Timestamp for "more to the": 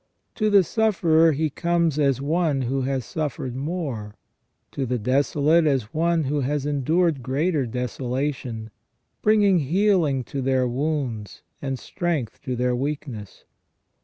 3.55-4.97